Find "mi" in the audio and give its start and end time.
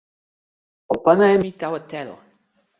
1.41-1.51